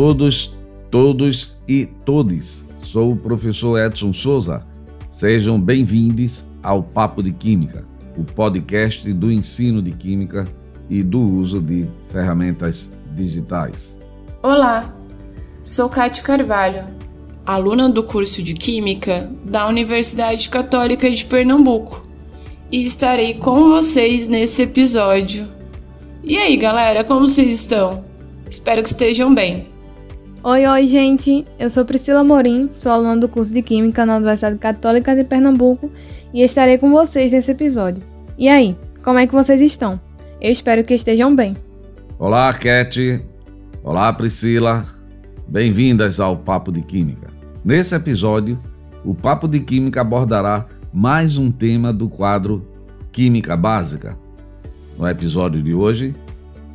Todos, 0.00 0.56
todos 0.90 1.62
e 1.68 1.84
todes. 1.84 2.70
Sou 2.78 3.12
o 3.12 3.16
professor 3.16 3.78
Edson 3.78 4.14
Souza. 4.14 4.66
Sejam 5.10 5.60
bem-vindos 5.60 6.46
ao 6.62 6.82
Papo 6.82 7.22
de 7.22 7.32
Química, 7.32 7.84
o 8.16 8.24
podcast 8.24 9.12
do 9.12 9.30
ensino 9.30 9.82
de 9.82 9.90
química 9.90 10.48
e 10.88 11.02
do 11.02 11.20
uso 11.20 11.60
de 11.60 11.86
ferramentas 12.08 12.96
digitais. 13.14 14.00
Olá, 14.42 14.96
sou 15.62 15.90
Cátia 15.90 16.24
Carvalho, 16.24 16.86
aluna 17.44 17.90
do 17.90 18.02
curso 18.02 18.42
de 18.42 18.54
Química 18.54 19.30
da 19.44 19.68
Universidade 19.68 20.48
Católica 20.48 21.10
de 21.10 21.26
Pernambuco, 21.26 22.08
e 22.72 22.82
estarei 22.82 23.34
com 23.34 23.68
vocês 23.68 24.26
nesse 24.26 24.62
episódio. 24.62 25.46
E 26.24 26.38
aí, 26.38 26.56
galera, 26.56 27.04
como 27.04 27.28
vocês 27.28 27.52
estão? 27.52 28.02
Espero 28.48 28.80
que 28.80 28.88
estejam 28.88 29.34
bem. 29.34 29.69
Oi, 30.42 30.66
oi, 30.66 30.86
gente! 30.86 31.44
Eu 31.58 31.68
sou 31.68 31.84
Priscila 31.84 32.24
Morim, 32.24 32.70
sou 32.72 32.90
aluna 32.92 33.14
do 33.14 33.28
curso 33.28 33.52
de 33.52 33.60
Química 33.60 34.06
na 34.06 34.16
Universidade 34.16 34.56
Católica 34.56 35.14
de 35.14 35.22
Pernambuco 35.22 35.90
e 36.32 36.40
estarei 36.40 36.78
com 36.78 36.90
vocês 36.90 37.32
nesse 37.32 37.50
episódio. 37.50 38.02
E 38.38 38.48
aí, 38.48 38.74
como 39.04 39.18
é 39.18 39.26
que 39.26 39.34
vocês 39.34 39.60
estão? 39.60 40.00
Eu 40.40 40.50
espero 40.50 40.82
que 40.82 40.94
estejam 40.94 41.36
bem. 41.36 41.58
Olá, 42.18 42.50
Cat. 42.54 43.22
Olá, 43.84 44.10
Priscila. 44.14 44.86
Bem-vindas 45.46 46.18
ao 46.20 46.38
Papo 46.38 46.72
de 46.72 46.80
Química. 46.80 47.28
Nesse 47.62 47.94
episódio, 47.94 48.58
o 49.04 49.14
Papo 49.14 49.46
de 49.46 49.60
Química 49.60 50.00
abordará 50.00 50.64
mais 50.90 51.36
um 51.36 51.50
tema 51.50 51.92
do 51.92 52.08
quadro 52.08 52.66
Química 53.12 53.58
Básica. 53.58 54.16
No 54.96 55.06
episódio 55.06 55.62
de 55.62 55.74
hoje, 55.74 56.16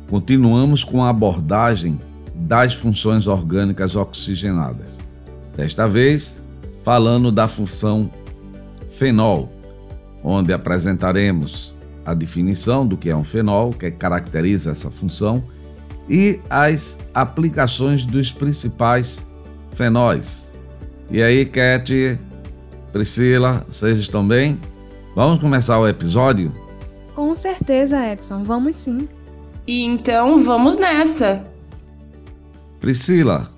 continuamos 0.08 0.84
com 0.84 1.02
a 1.02 1.08
abordagem 1.10 1.98
das 2.38 2.74
funções 2.74 3.26
orgânicas 3.26 3.96
oxigenadas. 3.96 5.00
Desta 5.56 5.88
vez, 5.88 6.46
falando 6.82 7.32
da 7.32 7.48
função 7.48 8.10
fenol, 8.88 9.50
onde 10.22 10.52
apresentaremos 10.52 11.74
a 12.04 12.14
definição 12.14 12.86
do 12.86 12.96
que 12.96 13.08
é 13.08 13.16
um 13.16 13.24
fenol, 13.24 13.72
que 13.72 13.90
caracteriza 13.90 14.70
essa 14.70 14.90
função, 14.90 15.42
e 16.08 16.40
as 16.48 17.00
aplicações 17.12 18.06
dos 18.06 18.30
principais 18.30 19.30
fenóis. 19.72 20.52
E 21.10 21.22
aí, 21.22 21.44
Cat, 21.44 22.18
Priscila, 22.92 23.66
vocês 23.68 23.98
estão 23.98 24.26
bem? 24.26 24.60
Vamos 25.14 25.40
começar 25.40 25.78
o 25.78 25.88
episódio? 25.88 26.52
Com 27.14 27.34
certeza, 27.34 28.12
Edson, 28.12 28.44
vamos 28.44 28.76
sim. 28.76 29.08
E 29.66 29.84
então 29.84 30.38
vamos 30.44 30.76
nessa! 30.76 31.55
Priscila, 32.80 33.50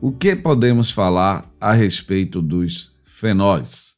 o 0.00 0.12
que 0.12 0.36
podemos 0.36 0.90
falar 0.90 1.50
a 1.58 1.72
respeito 1.72 2.42
dos 2.42 3.00
fenóis? 3.02 3.94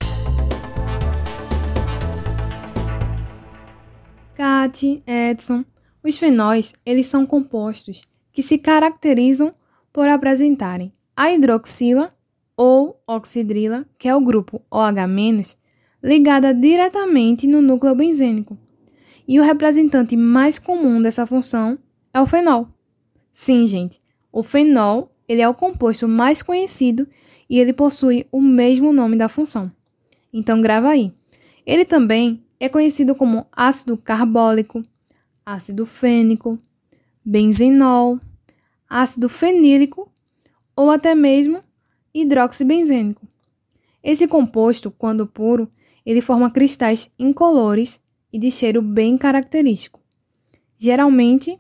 Kate, 4.35 5.03
Edson, 5.07 5.65
os 6.03 6.17
fenóis, 6.19 6.73
eles 6.87 7.09
são 7.09 7.27
compostos 7.27 8.03
que 8.33 8.43
se 8.43 8.59
caracterizam 8.59 9.53
por 9.93 10.09
apresentarem 10.09 10.93
a 11.17 11.33
hidroxila 11.33 12.13
ou 12.57 13.03
oxidrila, 13.07 13.85
que 13.99 14.09
é 14.09 14.15
o 14.15 14.21
grupo 14.21 14.63
OH-, 14.71 15.57
ligada 16.03 16.55
diretamente 16.55 17.47
no 17.49 17.61
núcleo 17.61 17.95
benzênico. 17.95 18.57
E 19.27 19.41
o 19.41 19.43
representante 19.43 20.17
mais 20.17 20.59
comum 20.61 21.03
dessa 21.03 21.27
função 21.27 21.77
é 22.13 22.21
o 22.21 22.27
fenol. 22.27 22.69
Sim, 23.33 23.67
gente, 23.67 24.01
o 24.35 24.43
fenol 24.43 25.13
ele 25.29 25.41
é 25.41 25.49
o 25.49 25.55
composto 25.55 26.09
mais 26.09 26.43
conhecido 26.43 27.07
e 27.49 27.61
ele 27.61 27.73
possui 27.73 28.27
o 28.33 28.41
mesmo 28.41 28.93
nome 28.93 29.17
da 29.17 29.29
função. 29.29 29.71
Então 30.33 30.61
grava 30.61 30.89
aí. 30.89 31.13
Ele 31.65 31.85
também 31.85 32.43
é 32.59 32.69
conhecido 32.69 33.15
como 33.15 33.47
ácido 33.53 33.97
carbólico, 33.97 34.83
ácido 35.47 35.87
fênico, 35.87 36.59
benzenol, 37.25 38.19
ácido 38.91 39.29
fenílico 39.29 40.11
ou 40.75 40.91
até 40.91 41.15
mesmo 41.15 41.63
hidroxibenzênico. 42.13 43.29
Esse 44.03 44.27
composto, 44.27 44.91
quando 44.91 45.29
puro, 45.29 45.71
ele 46.05 46.21
forma 46.21 46.51
cristais 46.51 47.09
incolores 47.17 48.01
e 48.33 48.39
de 48.41 48.51
cheiro 48.51 48.83
bem 48.83 49.17
característico. 49.17 50.01
Geralmente, 50.77 51.57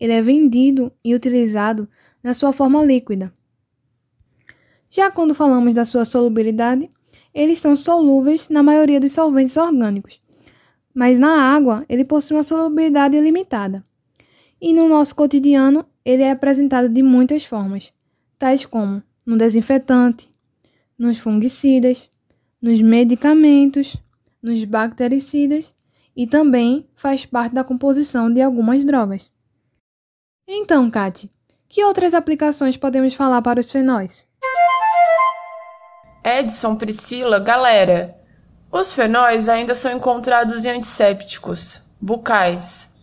ele 0.00 0.12
é 0.12 0.20
vendido 0.20 0.92
e 1.04 1.14
utilizado 1.14 1.88
na 2.26 2.34
sua 2.34 2.52
forma 2.52 2.84
líquida. 2.84 3.32
Já 4.90 5.12
quando 5.12 5.32
falamos 5.32 5.76
da 5.76 5.84
sua 5.84 6.04
solubilidade, 6.04 6.90
eles 7.32 7.60
são 7.60 7.76
solúveis 7.76 8.48
na 8.48 8.64
maioria 8.64 8.98
dos 8.98 9.12
solventes 9.12 9.56
orgânicos, 9.56 10.20
mas 10.92 11.20
na 11.20 11.54
água 11.54 11.84
ele 11.88 12.04
possui 12.04 12.36
uma 12.36 12.42
solubilidade 12.42 13.20
limitada. 13.20 13.84
E 14.60 14.74
no 14.74 14.88
nosso 14.88 15.14
cotidiano, 15.14 15.86
ele 16.04 16.24
é 16.24 16.32
apresentado 16.32 16.88
de 16.88 17.00
muitas 17.00 17.44
formas, 17.44 17.92
tais 18.36 18.66
como 18.66 19.00
no 19.24 19.38
desinfetante, 19.38 20.28
nos 20.98 21.18
fungicidas, 21.18 22.10
nos 22.60 22.80
medicamentos, 22.80 23.98
nos 24.42 24.64
bactericidas 24.64 25.76
e 26.16 26.26
também 26.26 26.88
faz 26.96 27.24
parte 27.24 27.54
da 27.54 27.62
composição 27.62 28.32
de 28.32 28.42
algumas 28.42 28.84
drogas. 28.84 29.30
Então, 30.48 30.90
Kate, 30.90 31.30
que 31.68 31.84
outras 31.84 32.14
aplicações 32.14 32.76
podemos 32.76 33.14
falar 33.14 33.42
para 33.42 33.60
os 33.60 33.70
fenóis? 33.70 34.28
Edson, 36.24 36.76
Priscila, 36.76 37.38
galera, 37.38 38.16
os 38.70 38.92
fenóis 38.92 39.48
ainda 39.48 39.74
são 39.74 39.92
encontrados 39.92 40.64
em 40.64 40.70
antissépticos, 40.70 41.82
bucais 42.00 42.96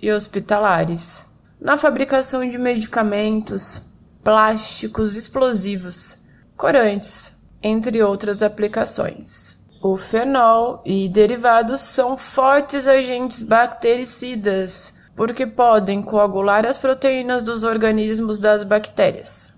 e 0.00 0.12
hospitalares, 0.12 1.26
na 1.60 1.78
fabricação 1.78 2.46
de 2.46 2.58
medicamentos, 2.58 3.92
plásticos 4.22 5.16
explosivos, 5.16 6.24
corantes, 6.56 7.38
entre 7.62 8.02
outras 8.02 8.42
aplicações. 8.42 9.64
O 9.82 9.96
fenol 9.96 10.82
e 10.84 11.08
derivados 11.08 11.80
são 11.80 12.16
fortes 12.16 12.86
agentes 12.86 13.42
bactericidas 13.42 14.95
porque 15.16 15.46
podem 15.46 16.02
coagular 16.02 16.66
as 16.66 16.76
proteínas 16.76 17.42
dos 17.42 17.64
organismos 17.64 18.38
das 18.38 18.62
bactérias. 18.62 19.54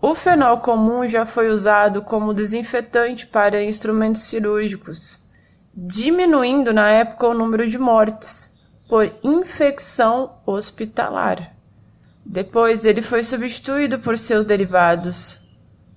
O 0.00 0.14
fenol 0.14 0.58
comum 0.58 1.08
já 1.08 1.24
foi 1.26 1.48
usado 1.48 2.02
como 2.02 2.34
desinfetante 2.34 3.26
para 3.26 3.64
instrumentos 3.64 4.22
cirúrgicos, 4.22 5.24
diminuindo 5.74 6.72
na 6.72 6.88
época 6.88 7.26
o 7.28 7.34
número 7.34 7.66
de 7.66 7.78
mortes 7.78 8.60
por 8.88 9.10
infecção 9.22 10.34
hospitalar. 10.44 11.54
Depois 12.24 12.84
ele 12.84 13.02
foi 13.02 13.22
substituído 13.22 13.98
por 13.98 14.16
seus 14.18 14.44
derivados, 14.44 15.48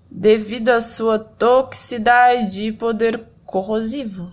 devido 0.10 0.70
à 0.70 0.80
sua 0.80 1.20
toxicidade 1.20 2.64
e 2.64 2.72
poder 2.72 3.22
corrosivo, 3.46 4.32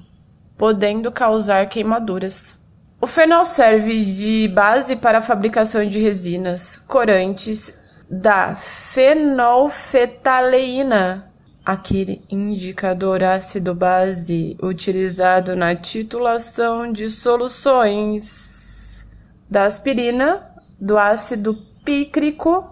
podendo 0.57 1.11
causar 1.11 1.69
queimaduras. 1.69 2.67
O 3.03 3.07
fenol 3.07 3.47
serve 3.47 4.05
de 4.05 4.47
base 4.49 4.97
para 4.97 5.17
a 5.19 5.23
fabricação 5.23 5.87
de 5.87 5.99
resinas, 5.99 6.77
corantes 6.77 7.85
da 8.11 8.55
fenolfetaleína, 8.55 11.33
aquele 11.65 12.23
indicador 12.29 13.25
ácido-base 13.25 14.55
utilizado 14.63 15.57
na 15.57 15.75
titulação 15.75 16.93
de 16.93 17.09
soluções 17.09 19.17
da 19.49 19.65
aspirina, 19.65 20.47
do 20.79 20.99
ácido 20.99 21.55
pícrico, 21.83 22.69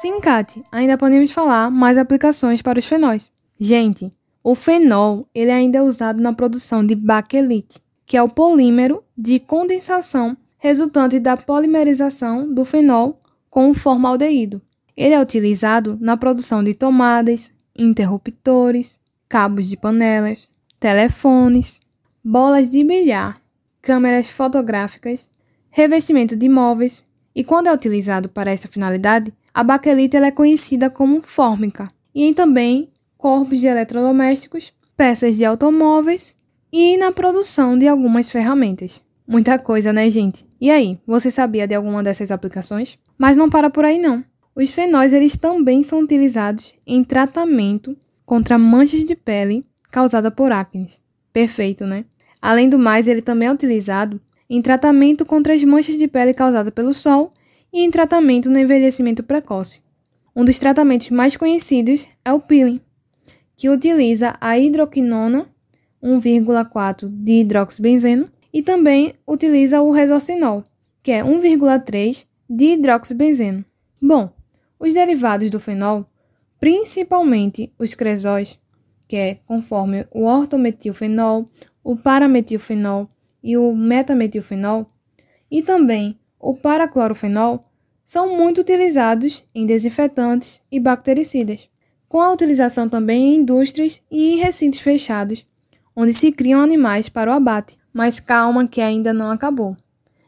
Sim, 0.00 0.18
Kate, 0.20 0.60
ainda 0.72 0.98
podemos 0.98 1.30
falar 1.30 1.70
mais 1.70 1.96
aplicações 1.96 2.60
para 2.60 2.80
os 2.80 2.84
fenóis. 2.84 3.30
Gente, 3.60 4.10
o 4.42 4.56
fenol 4.56 5.28
ele 5.32 5.52
ainda 5.52 5.78
é 5.78 5.82
usado 5.82 6.20
na 6.20 6.32
produção 6.32 6.84
de 6.84 6.96
baquelite, 6.96 7.80
que 8.04 8.16
é 8.16 8.22
o 8.24 8.28
polímero 8.28 9.04
de 9.16 9.38
condensação 9.38 10.36
resultante 10.58 11.20
da 11.20 11.36
polimerização 11.36 12.52
do 12.52 12.64
fenol 12.64 13.20
com 13.48 13.70
o 13.70 13.74
formaldeído. 13.74 14.60
Ele 14.96 15.14
é 15.14 15.20
utilizado 15.20 15.96
na 16.00 16.16
produção 16.16 16.64
de 16.64 16.74
tomadas, 16.74 17.54
interruptores, 17.76 19.00
cabos 19.28 19.68
de 19.68 19.76
panelas, 19.76 20.48
telefones, 20.78 21.80
bolas 22.22 22.70
de 22.70 22.84
bilhar, 22.84 23.40
câmeras 23.82 24.30
fotográficas, 24.30 25.30
revestimento 25.70 26.36
de 26.36 26.46
imóveis, 26.46 27.06
e 27.34 27.42
quando 27.42 27.66
é 27.66 27.72
utilizado 27.72 28.28
para 28.28 28.50
essa 28.50 28.68
finalidade, 28.68 29.32
a 29.52 29.62
baquelita 29.62 30.18
é 30.18 30.30
conhecida 30.30 30.88
como 30.88 31.20
fórmica, 31.22 31.88
e 32.14 32.24
em 32.24 32.32
também 32.32 32.90
corpos 33.18 33.60
de 33.60 33.66
eletrodomésticos, 33.66 34.72
peças 34.96 35.36
de 35.36 35.44
automóveis 35.44 36.36
e 36.72 36.96
na 36.96 37.10
produção 37.12 37.78
de 37.78 37.88
algumas 37.88 38.30
ferramentas. 38.30 39.02
Muita 39.26 39.58
coisa, 39.58 39.92
né, 39.92 40.10
gente? 40.10 40.46
E 40.60 40.70
aí, 40.70 40.96
você 41.06 41.30
sabia 41.30 41.66
de 41.66 41.74
alguma 41.74 42.02
dessas 42.02 42.30
aplicações? 42.30 42.98
Mas 43.16 43.36
não 43.36 43.48
para 43.48 43.70
por 43.70 43.84
aí 43.84 43.98
não. 43.98 44.22
Os 44.56 44.72
fenóis 44.72 45.12
eles 45.12 45.36
também 45.36 45.82
são 45.82 46.00
utilizados 46.00 46.74
em 46.86 47.02
tratamento 47.02 47.96
contra 48.24 48.56
manchas 48.56 49.04
de 49.04 49.16
pele 49.16 49.64
causada 49.90 50.30
por 50.30 50.52
acne. 50.52 50.86
Perfeito, 51.32 51.84
né? 51.86 52.04
Além 52.40 52.68
do 52.68 52.78
mais, 52.78 53.08
ele 53.08 53.22
também 53.22 53.48
é 53.48 53.52
utilizado 53.52 54.20
em 54.48 54.62
tratamento 54.62 55.24
contra 55.24 55.54
as 55.54 55.64
manchas 55.64 55.98
de 55.98 56.06
pele 56.06 56.34
causadas 56.34 56.72
pelo 56.72 56.94
sol 56.94 57.32
e 57.72 57.80
em 57.80 57.90
tratamento 57.90 58.48
no 58.48 58.58
envelhecimento 58.58 59.22
precoce. 59.22 59.82
Um 60.36 60.44
dos 60.44 60.58
tratamentos 60.58 61.10
mais 61.10 61.36
conhecidos 61.36 62.06
é 62.24 62.32
o 62.32 62.40
peeling, 62.40 62.80
que 63.56 63.68
utiliza 63.68 64.36
a 64.40 64.58
hidroquinona 64.58 65.46
1,4 66.02 67.08
de 67.08 67.40
hidroxibenzeno 67.40 68.28
e 68.52 68.62
também 68.62 69.14
utiliza 69.26 69.80
o 69.80 69.90
resorcinol, 69.90 70.62
que 71.02 71.10
é 71.10 71.24
1,3 71.24 72.26
de 72.48 72.64
hidroxibenzeno. 72.74 73.64
Bom, 74.00 74.30
os 74.78 74.94
derivados 74.94 75.50
do 75.50 75.60
fenol, 75.60 76.06
principalmente 76.58 77.72
os 77.78 77.94
cresóis, 77.94 78.58
que 79.06 79.16
é 79.16 79.34
conforme 79.46 80.06
o 80.10 80.24
ortometilfenol, 80.24 81.46
o 81.82 81.96
parametilfenol 81.96 83.08
e 83.42 83.56
o 83.56 83.74
metametilfenol, 83.74 84.86
e 85.50 85.62
também 85.62 86.18
o 86.38 86.54
paraclorofenol, 86.54 87.64
são 88.04 88.36
muito 88.36 88.60
utilizados 88.60 89.44
em 89.54 89.66
desinfetantes 89.66 90.62
e 90.70 90.78
bactericidas, 90.78 91.68
com 92.06 92.20
a 92.20 92.32
utilização 92.32 92.88
também 92.88 93.34
em 93.34 93.36
indústrias 93.40 94.02
e 94.10 94.34
em 94.34 94.36
recintos 94.36 94.80
fechados, 94.80 95.46
onde 95.96 96.12
se 96.12 96.30
criam 96.32 96.60
animais 96.60 97.08
para 97.08 97.30
o 97.30 97.34
abate. 97.34 97.78
Mas 97.92 98.20
calma 98.20 98.66
que 98.66 98.80
ainda 98.80 99.12
não 99.12 99.30
acabou. 99.30 99.76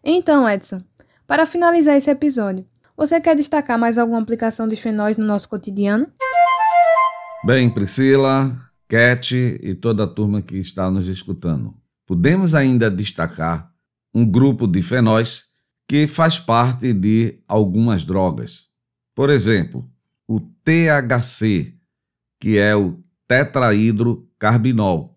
Então, 0.03 0.49
Edson, 0.49 0.81
para 1.27 1.47
finalizar 1.47 1.97
esse 1.97 2.11
episódio, 2.11 2.65
você 2.97 3.21
quer 3.21 3.37
destacar 3.37 3.79
mais 3.79 3.99
alguma 3.99 4.21
aplicação 4.21 4.67
dos 4.67 4.79
fenóis 4.79 5.17
no 5.17 5.27
nosso 5.27 5.49
cotidiano? 5.49 6.07
Bem, 7.45 7.69
Priscila, 7.69 8.57
Cat 8.89 9.35
e 9.35 9.75
toda 9.75 10.05
a 10.05 10.07
turma 10.07 10.41
que 10.41 10.57
está 10.57 10.91
nos 10.91 11.07
escutando, 11.09 11.75
podemos 12.07 12.55
ainda 12.55 12.91
destacar 12.91 13.71
um 14.15 14.25
grupo 14.25 14.67
de 14.67 14.81
fenóis 14.81 15.45
que 15.87 16.07
faz 16.07 16.39
parte 16.39 16.93
de 16.93 17.39
algumas 17.47 18.05
drogas. 18.05 18.69
Por 19.15 19.29
exemplo, 19.31 19.89
o 20.27 20.41
THC, 20.41 21.75
que 22.41 22.59
é 22.59 22.75
o 22.75 22.99
tetrahidrocarbinol, 23.29 25.17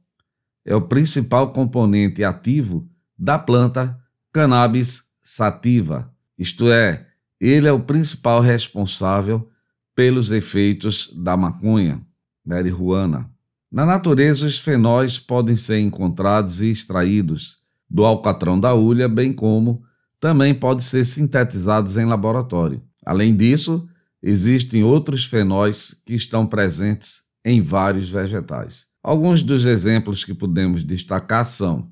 é 0.65 0.75
o 0.75 0.81
principal 0.81 1.51
componente 1.51 2.23
ativo 2.23 2.87
da 3.17 3.39
planta 3.39 3.97
Cannabis 4.31 5.15
sativa, 5.23 6.13
isto 6.37 6.71
é, 6.71 7.08
ele 7.39 7.67
é 7.67 7.71
o 7.71 7.79
principal 7.79 8.41
responsável 8.41 9.49
pelos 9.95 10.31
efeitos 10.31 11.13
da 11.15 11.35
maconha, 11.37 12.01
marihuana. 12.45 13.29
Na 13.71 13.85
natureza, 13.85 14.47
os 14.47 14.59
fenóis 14.59 15.19
podem 15.19 15.55
ser 15.55 15.79
encontrados 15.79 16.61
e 16.61 16.71
extraídos 16.71 17.57
do 17.89 18.05
alcatrão 18.05 18.59
da 18.59 18.73
ulha, 18.75 19.07
bem 19.07 19.31
como 19.31 19.83
também 20.19 20.53
podem 20.53 20.83
ser 20.83 21.05
sintetizados 21.05 21.97
em 21.97 22.05
laboratório. 22.05 22.81
Além 23.05 23.35
disso, 23.35 23.87
existem 24.21 24.83
outros 24.83 25.25
fenóis 25.25 25.93
que 26.05 26.13
estão 26.13 26.45
presentes 26.45 27.29
em 27.45 27.61
vários 27.61 28.09
vegetais. 28.09 28.87
Alguns 29.01 29.41
dos 29.41 29.63
exemplos 29.63 30.25
que 30.25 30.33
podemos 30.33 30.83
destacar 30.83 31.45
são 31.45 31.89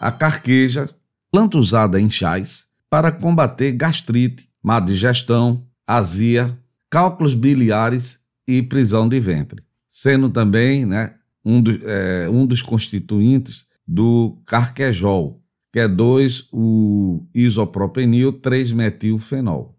a 0.00 0.10
carqueja, 0.10 0.90
planta 1.30 1.56
usada 1.56 2.00
em 2.00 2.10
chás 2.10 2.64
para 2.90 3.12
combater 3.12 3.72
gastrite, 3.72 4.48
má 4.62 4.78
digestão, 4.78 5.66
azia, 5.86 6.56
cálculos 6.88 7.34
biliares 7.34 8.26
e 8.46 8.62
prisão 8.62 9.08
de 9.08 9.18
ventre, 9.18 9.62
sendo 9.88 10.28
também 10.28 10.86
né, 10.86 11.14
um, 11.44 11.60
do, 11.60 11.80
é, 11.84 12.28
um 12.28 12.46
dos 12.46 12.62
constituintes 12.62 13.70
do 13.86 14.40
carquejol, 14.46 15.42
que 15.72 15.80
é 15.80 15.88
2 15.88 16.48
o 16.52 17.26
isopropenil 17.34 18.32
3-metilfenol. 18.34 19.74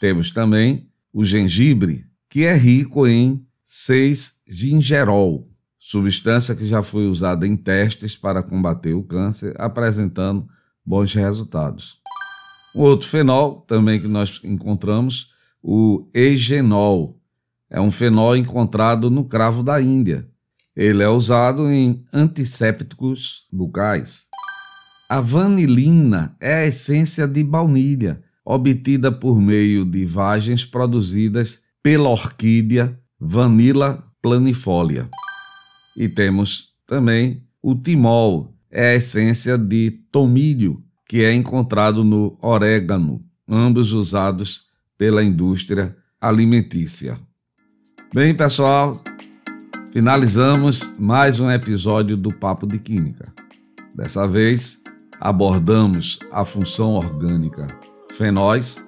Temos 0.00 0.30
também 0.30 0.88
o 1.12 1.24
gengibre, 1.24 2.04
que 2.28 2.44
é 2.44 2.54
rico 2.54 3.06
em 3.06 3.44
6-gingerol, 3.66 5.48
substância 5.78 6.54
que 6.54 6.66
já 6.66 6.82
foi 6.82 7.06
usada 7.06 7.46
em 7.46 7.56
testes 7.56 8.16
para 8.16 8.42
combater 8.42 8.94
o 8.94 9.02
câncer, 9.02 9.54
apresentando 9.58 10.46
bons 10.84 11.14
resultados. 11.14 12.03
Um 12.74 12.82
outro 12.82 13.08
fenol 13.08 13.60
também 13.60 14.00
que 14.00 14.08
nós 14.08 14.40
encontramos, 14.42 15.30
o 15.62 16.08
eugenol, 16.12 17.20
é 17.70 17.80
um 17.80 17.90
fenol 17.90 18.36
encontrado 18.36 19.08
no 19.10 19.24
cravo 19.24 19.62
da 19.62 19.80
Índia. 19.80 20.28
Ele 20.74 21.02
é 21.02 21.08
usado 21.08 21.70
em 21.70 22.04
antissépticos 22.12 23.46
bucais. 23.52 24.26
A 25.08 25.20
vanilina 25.20 26.36
é 26.40 26.54
a 26.54 26.66
essência 26.66 27.28
de 27.28 27.44
baunilha, 27.44 28.22
obtida 28.44 29.12
por 29.12 29.40
meio 29.40 29.84
de 29.84 30.04
vagens 30.04 30.64
produzidas 30.64 31.64
pela 31.82 32.08
orquídea 32.08 32.98
Vanilla 33.20 34.04
planifolia. 34.20 35.08
E 35.96 36.08
temos 36.08 36.74
também 36.86 37.42
o 37.62 37.74
timol, 37.74 38.54
é 38.70 38.90
a 38.90 38.94
essência 38.96 39.56
de 39.56 39.92
tomilho, 40.10 40.82
que 41.06 41.24
é 41.24 41.32
encontrado 41.32 42.02
no 42.02 42.36
orégano, 42.40 43.22
ambos 43.48 43.92
usados 43.92 44.68
pela 44.96 45.22
indústria 45.22 45.96
alimentícia. 46.20 47.18
Bem, 48.12 48.34
pessoal, 48.34 49.02
finalizamos 49.92 50.98
mais 50.98 51.40
um 51.40 51.50
episódio 51.50 52.16
do 52.16 52.32
Papo 52.32 52.66
de 52.66 52.78
Química. 52.78 53.32
Dessa 53.94 54.26
vez, 54.26 54.82
abordamos 55.20 56.18
a 56.32 56.44
função 56.44 56.94
orgânica 56.94 57.66
fenóis, 58.10 58.84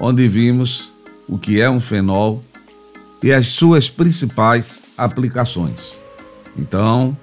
onde 0.00 0.28
vimos 0.28 0.92
o 1.28 1.38
que 1.38 1.60
é 1.60 1.68
um 1.68 1.80
fenol 1.80 2.42
e 3.22 3.32
as 3.32 3.48
suas 3.48 3.90
principais 3.90 4.84
aplicações. 4.96 6.00
Então, 6.56 7.16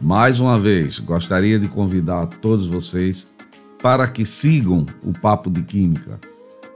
mais 0.00 0.38
uma 0.38 0.58
vez, 0.58 0.98
gostaria 0.98 1.58
de 1.58 1.68
convidar 1.68 2.26
todos 2.26 2.66
vocês 2.66 3.36
para 3.82 4.06
que 4.06 4.26
sigam 4.26 4.86
o 5.02 5.12
Papo 5.12 5.50
de 5.50 5.62
Química. 5.62 6.20